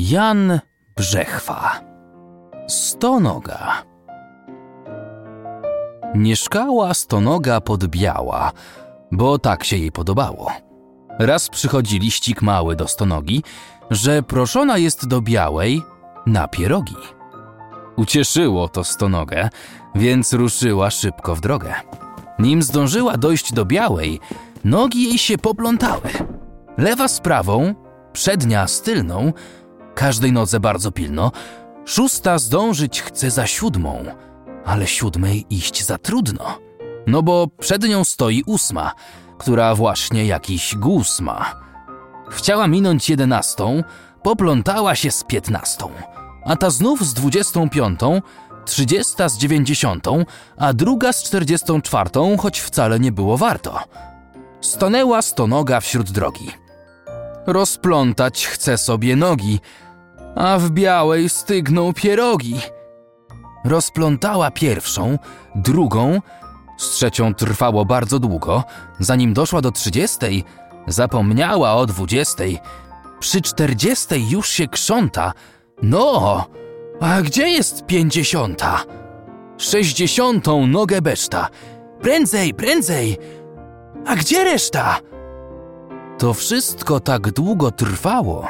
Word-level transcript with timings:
Jan 0.00 0.60
Brzechwa 0.96 1.80
Stonoga 2.68 3.82
Mieszkała 6.14 6.94
stonoga 6.94 7.60
podbiała, 7.60 8.52
bo 9.12 9.38
tak 9.38 9.64
się 9.64 9.76
jej 9.76 9.92
podobało. 9.92 10.52
Raz 11.18 11.48
przychodzi 11.48 11.98
liścik 11.98 12.42
mały 12.42 12.76
do 12.76 12.88
stonogi, 12.88 13.42
że 13.90 14.22
proszona 14.22 14.78
jest 14.78 15.08
do 15.08 15.20
białej 15.20 15.82
na 16.26 16.48
pierogi. 16.48 16.96
Ucieszyło 17.96 18.68
to 18.68 18.84
stonogę, 18.84 19.48
więc 19.94 20.32
ruszyła 20.32 20.90
szybko 20.90 21.34
w 21.34 21.40
drogę. 21.40 21.74
Nim 22.38 22.62
zdążyła 22.62 23.16
dojść 23.16 23.52
do 23.52 23.64
białej, 23.64 24.20
nogi 24.64 25.04
jej 25.04 25.18
się 25.18 25.38
poplątały. 25.38 26.10
Lewa 26.76 27.08
z 27.08 27.20
prawą, 27.20 27.74
przednia 28.12 28.66
z 28.66 28.82
tylną, 28.82 29.32
każdej 29.98 30.32
nodze 30.32 30.60
bardzo 30.60 30.92
pilno, 30.92 31.32
szósta 31.84 32.38
zdążyć 32.38 33.02
chce 33.02 33.30
za 33.30 33.46
siódmą, 33.46 34.04
ale 34.64 34.86
siódmej 34.86 35.46
iść 35.50 35.84
za 35.84 35.98
trudno. 35.98 36.58
No 37.06 37.22
bo 37.22 37.46
przed 37.60 37.88
nią 37.88 38.04
stoi 38.04 38.42
ósma, 38.46 38.92
która 39.38 39.74
właśnie 39.74 40.26
jakiś 40.26 40.76
guz 40.76 41.20
ma. 41.20 41.54
Chciała 42.30 42.68
minąć 42.68 43.10
jedenastą, 43.10 43.82
poplątała 44.22 44.94
się 44.94 45.10
z 45.10 45.24
piętnastą, 45.24 45.90
a 46.44 46.56
ta 46.56 46.70
znów 46.70 47.04
z 47.04 47.14
dwudziestą 47.14 47.70
piątą, 47.70 48.22
trzydziesta 48.64 49.28
z 49.28 49.38
dziewięćdziesiątą, 49.38 50.24
a 50.56 50.72
druga 50.72 51.12
z 51.12 51.22
czterdziestą 51.22 51.82
czwartą, 51.82 52.36
choć 52.36 52.60
wcale 52.60 53.00
nie 53.00 53.12
było 53.12 53.36
warto. 53.36 53.80
Stonęła 54.60 55.22
stonoga 55.22 55.80
wśród 55.80 56.10
drogi. 56.10 56.50
Rozplątać 57.46 58.46
chce 58.46 58.78
sobie 58.78 59.16
nogi, 59.16 59.60
a 60.36 60.58
w 60.58 60.70
białej 60.70 61.28
stygną 61.28 61.92
pierogi. 61.92 62.60
Rozplątała 63.64 64.50
pierwszą, 64.50 65.18
drugą, 65.54 66.20
z 66.78 66.90
trzecią 66.90 67.34
trwało 67.34 67.84
bardzo 67.84 68.18
długo, 68.18 68.64
zanim 68.98 69.34
doszła 69.34 69.60
do 69.60 69.72
trzydziestej, 69.72 70.44
zapomniała 70.86 71.74
o 71.74 71.86
dwudziestej. 71.86 72.58
Przy 73.20 73.42
czterdziestej 73.42 74.28
już 74.30 74.48
się 74.48 74.68
krząta. 74.68 75.32
No, 75.82 76.44
a 77.00 77.22
gdzie 77.22 77.48
jest 77.48 77.86
pięćdziesiąta? 77.86 78.84
Sześćdziesiątą 79.58 80.66
nogę 80.66 81.02
beszta. 81.02 81.48
Prędzej, 82.00 82.54
prędzej! 82.54 83.18
A 84.06 84.16
gdzie 84.16 84.44
reszta? 84.44 84.98
To 86.18 86.34
wszystko 86.34 87.00
tak 87.00 87.30
długo 87.32 87.70
trwało, 87.70 88.46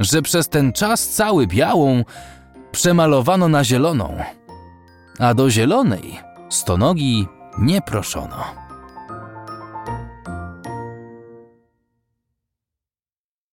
że 0.00 0.22
przez 0.22 0.48
ten 0.48 0.72
czas 0.72 1.08
cały 1.08 1.46
białą 1.46 2.04
przemalowano 2.72 3.48
na 3.48 3.64
zieloną, 3.64 4.24
a 5.18 5.34
do 5.34 5.50
zielonej 5.50 6.18
stonogi 6.48 7.26
nie 7.58 7.82
proszono. 7.82 8.67